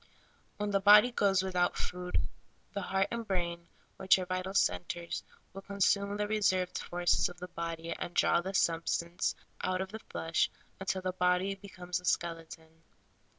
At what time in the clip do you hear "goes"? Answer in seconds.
1.11-1.43